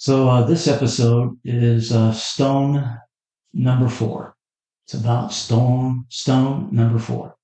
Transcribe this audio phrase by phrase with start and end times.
[0.00, 2.98] So uh, this episode is uh, stone
[3.52, 4.34] number four.
[4.86, 7.36] It's about stone stone number four.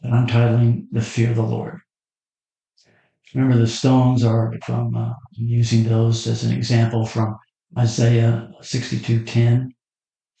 [0.00, 1.80] And I'm titling "The Fear of the Lord."
[3.34, 7.36] Remember, the stones are from uh, using those as an example from
[7.76, 9.68] Isaiah 62:10.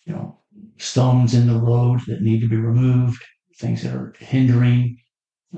[0.04, 0.38] You know,
[0.78, 3.22] stones in the road that need to be removed,
[3.58, 4.96] things that are hindering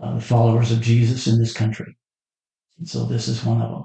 [0.03, 1.97] uh, the followers of Jesus in this country.
[2.79, 3.85] And so this is one of them.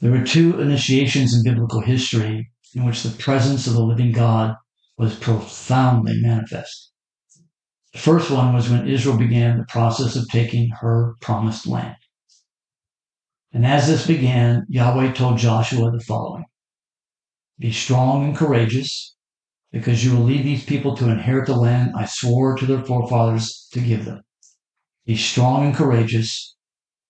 [0.00, 4.54] There were two initiations in biblical history in which the presence of the living God
[4.98, 6.92] was profoundly manifest.
[7.94, 11.96] The first one was when Israel began the process of taking her promised land.
[13.52, 16.44] And as this began, Yahweh told Joshua the following
[17.58, 19.16] Be strong and courageous,
[19.72, 23.66] because you will lead these people to inherit the land I swore to their forefathers
[23.72, 24.22] to give them.
[25.06, 26.54] Be strong and courageous.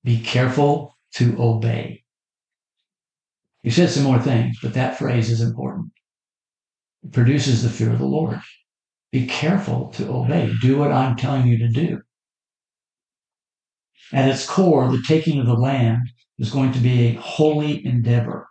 [0.05, 2.05] Be careful to obey.
[3.67, 5.91] He said some more things, but that phrase is important.
[7.03, 8.41] It produces the fear of the Lord.
[9.11, 10.53] Be careful to obey.
[10.63, 12.01] Do what I'm telling you to do.
[14.13, 16.03] At its core, the taking of the land
[16.39, 18.47] is going to be a holy endeavor.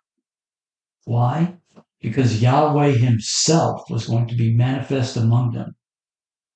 [1.05, 1.59] Why?
[2.01, 5.77] Because Yahweh himself was going to be manifest among them.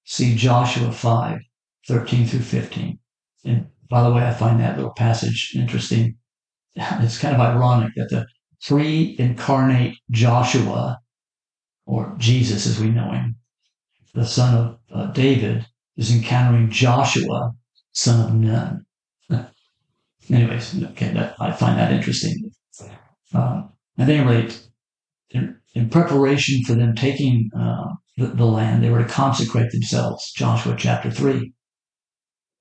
[0.03, 1.39] See Joshua 5,
[1.87, 2.99] 13 through 15.
[3.45, 6.17] And by the way, I find that little passage interesting.
[6.75, 8.27] It's kind of ironic that the
[8.65, 10.99] pre incarnate Joshua,
[11.85, 13.35] or Jesus as we know him,
[14.13, 15.65] the son of uh, David,
[15.97, 17.53] is encountering Joshua,
[17.93, 18.85] son of Nun.
[20.29, 22.51] Anyways, okay, that, I find that interesting.
[23.33, 24.67] Um, at any rate,
[25.31, 30.31] in, in, preparation for them taking uh, the, the land, they were to consecrate themselves.
[30.31, 31.53] Joshua chapter three.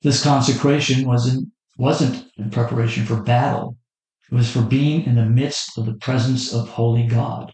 [0.02, 3.76] This consecration wasn't wasn't in preparation for battle,
[4.30, 7.52] it was for being in the midst of the presence of holy God.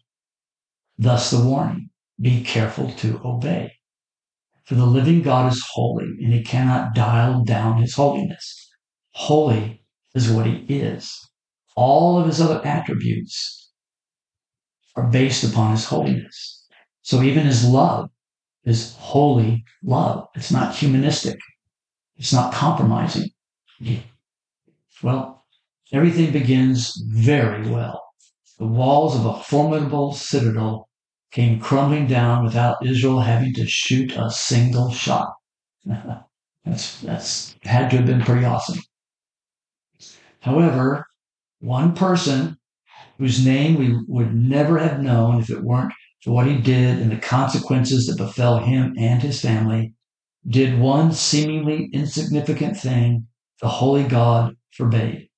[0.98, 3.72] Thus the warning, be careful to obey.
[4.64, 8.70] For the living God is holy and he cannot dial down his holiness.
[9.10, 9.82] Holy
[10.14, 11.28] is what he is.
[11.76, 13.72] All of his other attributes
[14.96, 16.66] are based upon his holiness.
[17.02, 18.10] So even his love
[18.64, 20.28] is holy love.
[20.34, 21.38] It's not humanistic.
[22.16, 23.28] It's not compromising.
[25.02, 25.33] Well,
[25.92, 28.02] Everything begins very well.
[28.58, 30.88] The walls of a formidable citadel
[31.30, 35.34] came crumbling down without Israel having to shoot a single shot.
[36.64, 38.78] that's, that's had to have been pretty awesome.
[40.40, 41.06] However,
[41.60, 42.58] one person
[43.18, 45.92] whose name we would never have known if it weren't
[46.22, 49.92] for what he did and the consequences that befell him and his family,
[50.48, 53.26] did one seemingly insignificant thing
[53.60, 55.28] the holy God forbade.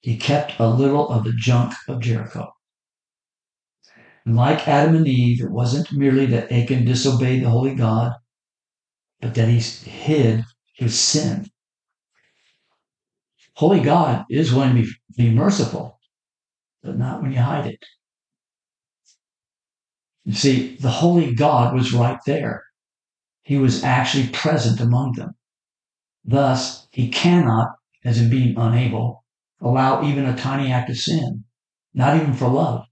[0.00, 2.52] He kept a little of the junk of Jericho.
[4.24, 8.12] And like Adam and Eve, it wasn't merely that Achan disobeyed the holy God,
[9.20, 10.44] but that he hid
[10.74, 11.46] his sin.
[13.54, 15.98] Holy God is willing to be, be merciful,
[16.82, 17.84] but not when you hide it.
[20.24, 22.64] You see, the holy God was right there.
[23.42, 25.34] He was actually present among them.
[26.24, 27.68] Thus, he cannot,
[28.04, 29.24] as in being unable,
[29.60, 31.44] allow even a tiny act of sin,
[31.94, 32.84] not even for love.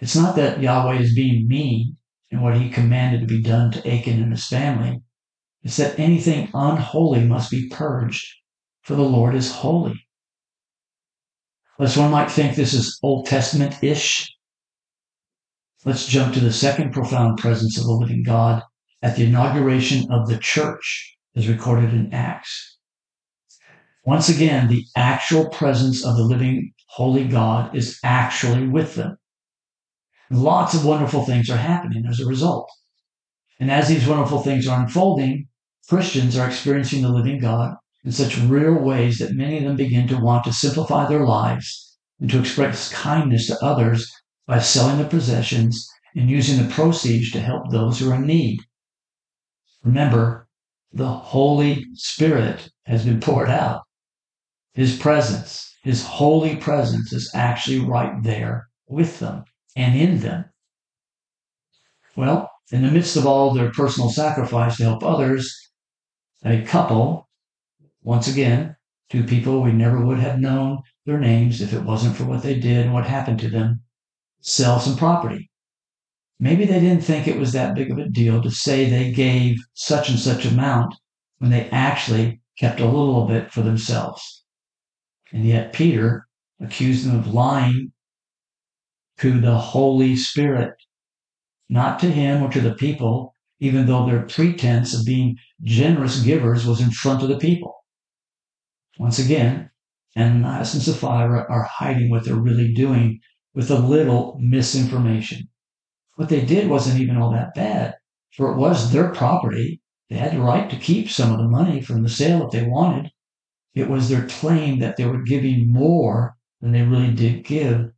[0.00, 1.96] It's not that Yahweh is being mean
[2.30, 5.00] in what he commanded to be done to Achan and his family.
[5.62, 8.26] It's that anything unholy must be purged,
[8.82, 10.06] for the Lord is holy.
[11.78, 14.30] Lest one might think this is Old Testament ish.
[15.84, 18.62] Let's jump to the second profound presence of the living God
[19.02, 22.73] at the inauguration of the church, as recorded in Acts.
[24.06, 29.16] Once again, the actual presence of the living holy God is actually with them.
[30.30, 32.70] Lots of wonderful things are happening as a result.
[33.58, 35.48] And as these wonderful things are unfolding,
[35.88, 40.06] Christians are experiencing the living God in such real ways that many of them begin
[40.08, 44.12] to want to simplify their lives and to express kindness to others
[44.46, 48.60] by selling their possessions and using the proceeds to help those who are in need.
[49.82, 50.46] Remember,
[50.92, 53.83] the Holy Spirit has been poured out.
[54.74, 59.44] His presence, His holy presence is actually right there with them
[59.76, 60.46] and in them.
[62.16, 65.70] Well, in the midst of all their personal sacrifice to help others,
[66.44, 67.28] a couple,
[68.02, 68.76] once again,
[69.10, 72.58] two people we never would have known their names if it wasn't for what they
[72.58, 73.82] did and what happened to them,
[74.40, 75.50] sell some property.
[76.40, 79.58] Maybe they didn't think it was that big of a deal to say they gave
[79.74, 80.94] such and such amount
[81.38, 84.43] when they actually kept a little bit for themselves.
[85.34, 86.28] And yet Peter
[86.60, 87.92] accused them of lying
[89.18, 90.74] to the Holy Spirit,
[91.68, 96.64] not to him or to the people, even though their pretense of being generous givers
[96.64, 97.74] was in front of the people.
[98.96, 99.70] Once again,
[100.16, 103.18] Ananias and Sapphira are hiding what they're really doing
[103.54, 105.48] with a little misinformation.
[106.14, 107.96] What they did wasn't even all that bad,
[108.36, 109.82] for it was their property.
[110.08, 112.64] They had the right to keep some of the money from the sale if they
[112.64, 113.10] wanted.
[113.74, 117.90] It was their claim that they were giving more than they really did give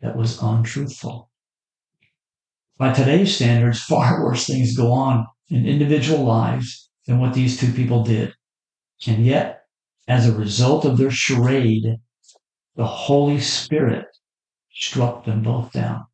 [0.00, 1.30] that was untruthful.
[2.76, 7.72] By today's standards, far worse things go on in individual lives than what these two
[7.72, 8.34] people did.
[9.06, 9.62] And yet,
[10.06, 11.98] as a result of their charade,
[12.76, 14.06] the Holy Spirit
[14.70, 16.06] struck them both down.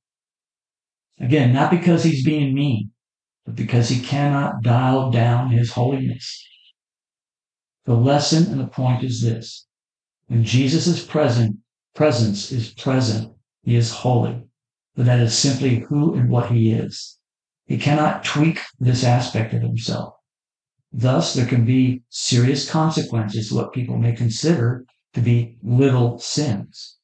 [1.21, 2.91] Again, not because he's being mean,
[3.45, 6.45] but because he cannot dial down his holiness.
[7.85, 9.67] The lesson and the point is this.
[10.27, 11.59] When Jesus is present,
[11.95, 13.33] presence is present,
[13.63, 14.45] he is holy.
[14.97, 17.19] But that is simply who and what he is.
[17.67, 20.15] He cannot tweak this aspect of himself.
[20.93, 24.85] Thus, there can be serious consequences, to what people may consider
[25.15, 26.97] to be little sins.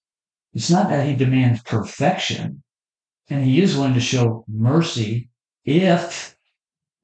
[0.55, 2.63] It's not that he demands perfection,
[3.29, 5.29] and he is willing to show mercy
[5.65, 6.37] if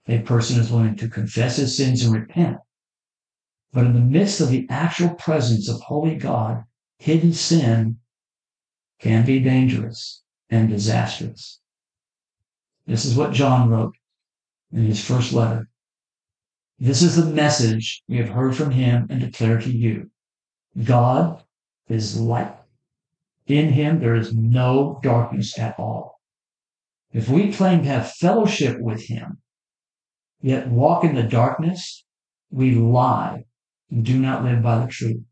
[0.07, 2.59] a person is willing to confess his sins and repent.
[3.77, 6.65] But in the midst of the actual presence of holy God,
[6.97, 7.99] hidden sin
[9.01, 11.61] can be dangerous and disastrous.
[12.87, 13.95] This is what John wrote
[14.73, 15.69] in his first letter.
[16.79, 20.11] This is the message we have heard from him and declare to you.
[20.83, 21.45] God
[21.87, 22.57] is light.
[23.47, 26.23] In him there is no darkness at all.
[27.13, 29.43] If we claim to have fellowship with him,
[30.41, 32.07] yet walk in the darkness,
[32.51, 33.45] we lie
[33.91, 35.23] do not live by the truth.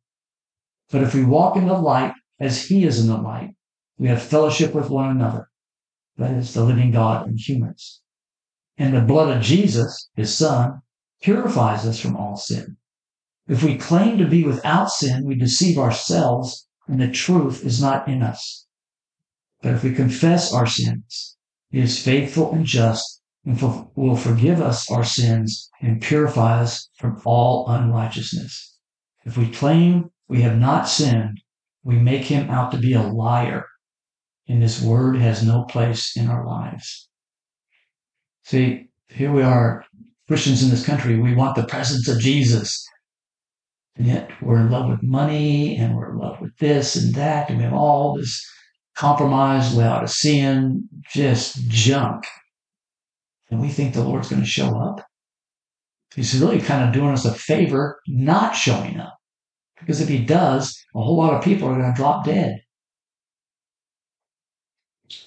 [0.91, 3.57] But if we walk in the light as he is in the light,
[3.99, 5.49] we have fellowship with one another.
[6.17, 8.01] That is the living God and humans.
[8.77, 10.83] And the blood of Jesus, his son,
[11.23, 12.77] purifies us from all sin.
[13.47, 18.09] If we claim to be without sin, we deceive ourselves and the truth is not
[18.09, 18.67] in us.
[19.63, 21.37] But if we confess our sins,
[21.71, 23.14] he is faithful and just
[23.45, 23.61] and
[23.95, 28.79] will forgive us our sins and purify us from all unrighteousness.
[29.25, 31.41] If we claim we have not sinned,
[31.83, 33.67] we make him out to be a liar,
[34.49, 37.09] and his word has no place in our lives.
[38.45, 39.85] See, here we are,
[40.27, 42.87] Christians in this country, we want the presence of Jesus.
[43.97, 47.49] And yet we're in love with money and we're in love with this and that.
[47.49, 48.45] And we have all this
[48.97, 52.25] compromise, compromised, Laodicean, just junk.
[53.51, 55.05] And we think the Lord's going to show up.
[56.15, 59.17] He's really kind of doing us a favor not showing up.
[59.79, 62.61] Because if he does, a whole lot of people are going to drop dead.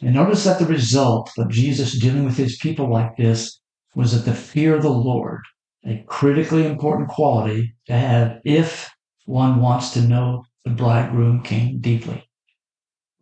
[0.02, 3.60] And notice that the result of Jesus dealing with his people like this
[3.96, 5.42] was that the fear of the Lord
[5.88, 8.90] a critically important quality to have if
[9.26, 12.30] one wants to know the bridegroom king deeply.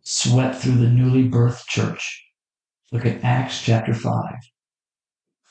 [0.02, 2.24] Swept through the newly birthed church.
[2.90, 4.34] Look at Acts chapter 5.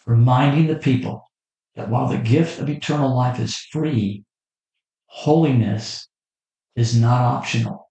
[0.06, 1.32] Reminding the people
[1.76, 4.24] that while the gift of eternal life is free,
[5.08, 6.08] holiness
[6.76, 7.90] is not optional.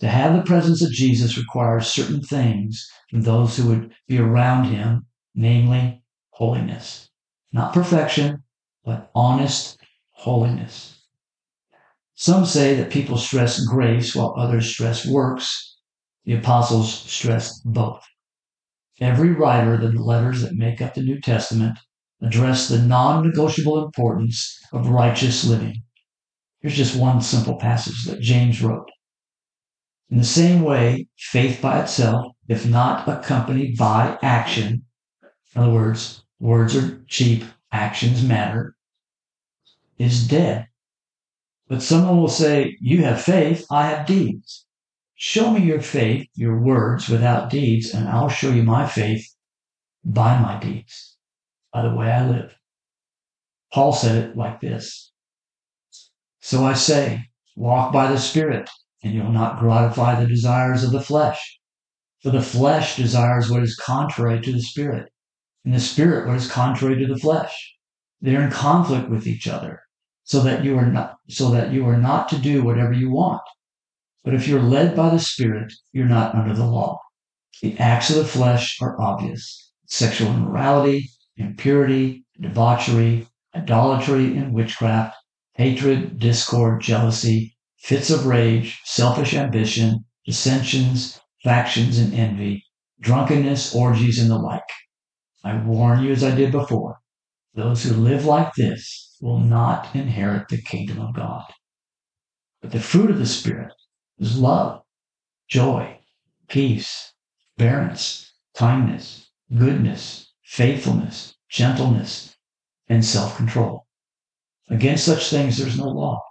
[0.00, 4.64] To have the presence of Jesus requires certain things from those who would be around
[4.64, 7.08] him, namely holiness.
[7.52, 8.42] Not perfection,
[8.84, 9.78] but honest
[10.10, 11.06] holiness.
[12.14, 15.76] Some say that people stress grace while others stress works.
[16.24, 18.02] The apostles stressed both.
[19.00, 21.78] Every writer of the letters that make up the New Testament
[22.20, 25.82] address the non-negotiable importance of righteous living.
[26.60, 28.90] Here's just one simple passage that James wrote.
[30.10, 34.84] In the same way, faith by itself, if not accompanied by action,
[35.54, 38.76] in other words, words are cheap, actions matter,
[39.98, 40.68] is dead.
[41.66, 44.66] But someone will say, You have faith, I have deeds.
[45.24, 49.24] Show me your faith, your words without deeds, and I'll show you my faith
[50.04, 51.16] by my deeds,
[51.72, 52.56] by the way I live.
[53.72, 55.12] Paul said it like this
[56.40, 58.68] So I say, walk by the Spirit,
[59.04, 61.60] and you'll not gratify the desires of the flesh.
[62.24, 65.12] For the flesh desires what is contrary to the Spirit,
[65.64, 67.76] and the spirit what is contrary to the flesh.
[68.20, 69.82] They're in conflict with each other
[70.24, 73.42] so that you are not, so that you are not to do whatever you want.
[74.24, 77.00] But if you're led by the spirit, you're not under the law.
[77.60, 79.72] The acts of the flesh are obvious.
[79.86, 85.16] Sexual immorality, impurity, debauchery, idolatry, and witchcraft,
[85.54, 92.64] hatred, discord, jealousy, fits of rage, selfish ambition, dissensions, factions, and envy,
[93.00, 94.62] drunkenness, orgies, and the like.
[95.44, 97.00] I warn you, as I did before,
[97.54, 101.44] those who live like this will not inherit the kingdom of God.
[102.60, 103.72] But the fruit of the Spirit
[104.22, 104.82] love,
[105.48, 105.98] joy,
[106.48, 107.12] peace,
[107.56, 112.36] forbearance, kindness, goodness, faithfulness, gentleness,
[112.88, 113.86] and self control.
[114.68, 116.22] Against such things there's no law.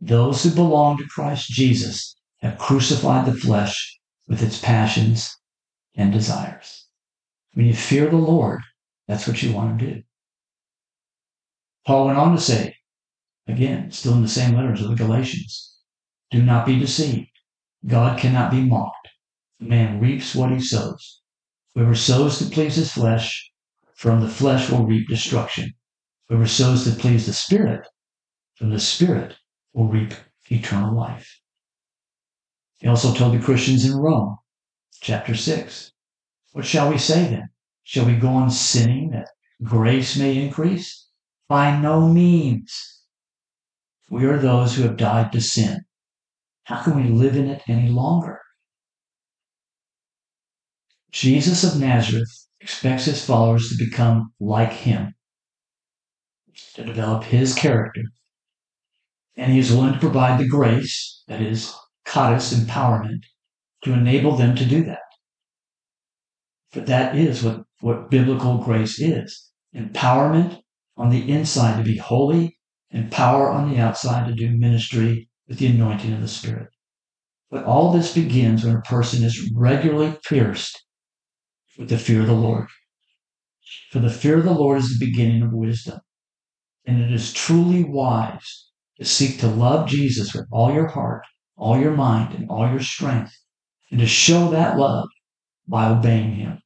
[0.00, 5.36] Those who belong to Christ Jesus have crucified the flesh with its passions
[5.94, 6.86] and desires.
[7.54, 8.60] When you fear the Lord,
[9.06, 10.02] that's what you want to do.
[11.86, 12.76] Paul went on to say,
[13.46, 15.73] again, still in the same letters of the Galatians,
[16.34, 17.30] do not be deceived.
[17.86, 19.08] God cannot be mocked.
[19.60, 21.20] Man reaps what he sows.
[21.74, 23.52] Whoever sows to please his flesh,
[23.94, 25.74] from the flesh will reap destruction.
[26.28, 27.86] Whoever sows to please the Spirit,
[28.56, 29.36] from the Spirit
[29.72, 30.12] will reap
[30.50, 31.40] eternal life.
[32.78, 34.38] He also told the Christians in Rome,
[35.00, 35.92] chapter 6,
[36.52, 37.48] What shall we say then?
[37.84, 39.28] Shall we go on sinning that
[39.62, 41.06] grace may increase?
[41.48, 43.02] By no means.
[44.10, 45.83] We are those who have died to sin.
[46.64, 48.40] How can we live in it any longer?
[51.12, 55.14] Jesus of Nazareth expects his followers to become like him,
[56.74, 58.02] to develop his character.
[59.36, 61.74] And he is willing to provide the grace, that is,
[62.06, 63.20] charis empowerment,
[63.82, 65.02] to enable them to do that.
[66.72, 70.62] But that is what, what biblical grace is empowerment
[70.96, 72.58] on the inside to be holy,
[72.90, 76.68] and power on the outside to do ministry with the anointing of the Spirit.
[77.50, 80.82] But all this begins when a person is regularly pierced
[81.78, 82.66] with the fear of the Lord.
[83.90, 86.00] For the fear of the Lord is the beginning of wisdom.
[86.84, 91.24] And it is truly wise to seek to love Jesus with all your heart,
[91.56, 93.32] all your mind, and all your strength,
[93.90, 95.08] and to show that love
[95.66, 96.58] by obeying Him.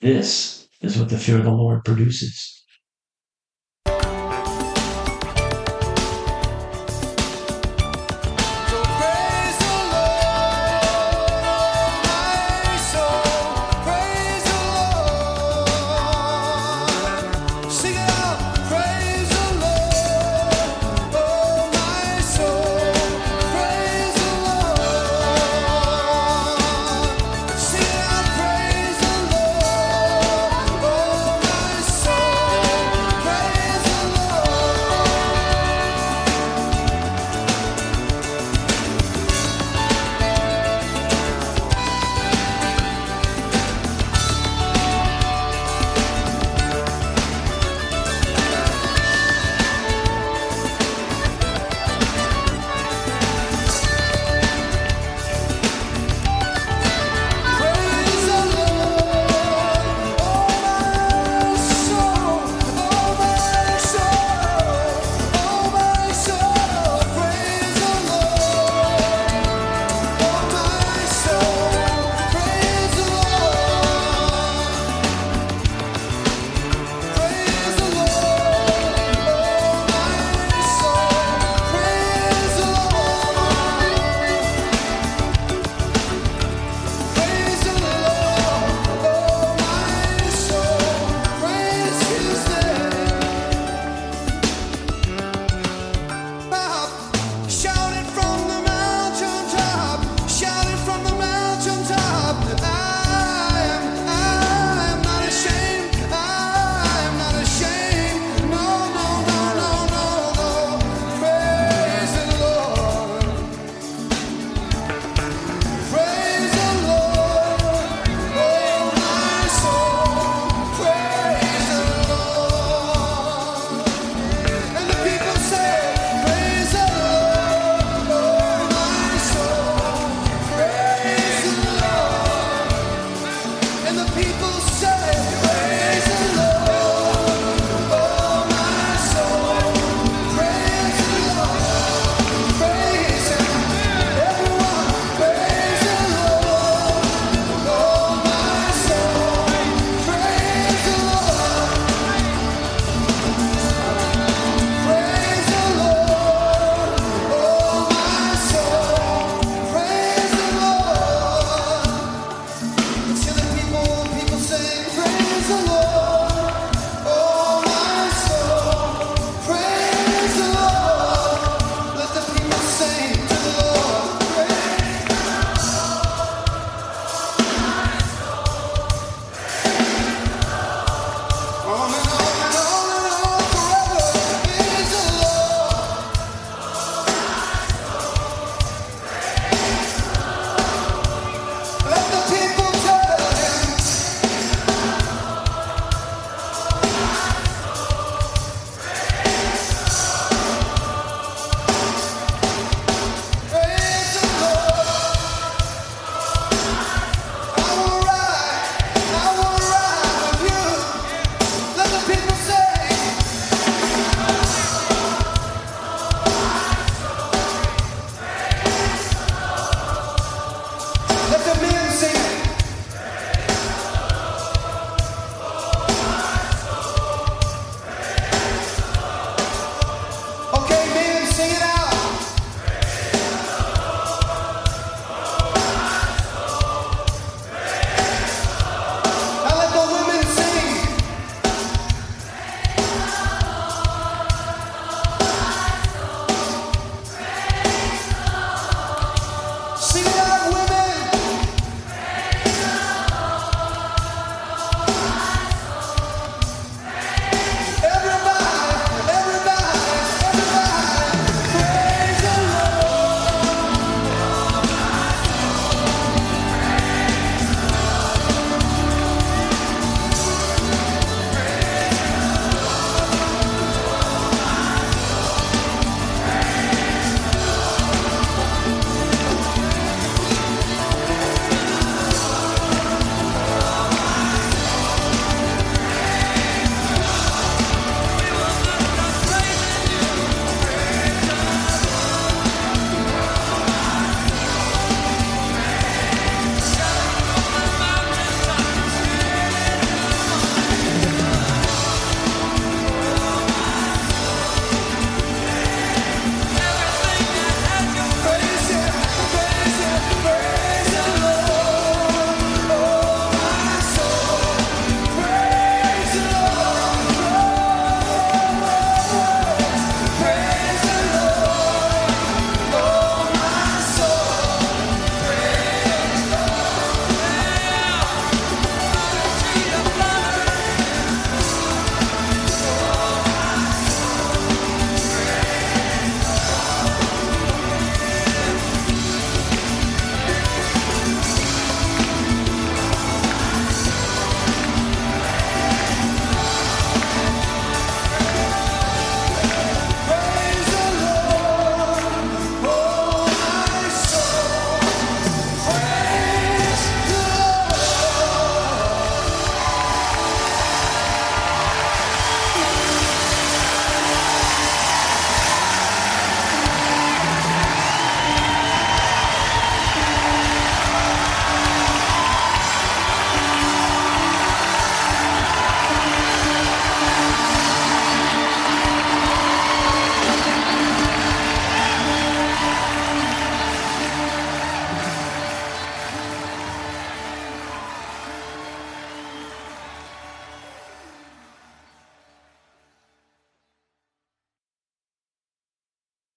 [0.00, 2.63] This is what the fear of the Lord produces.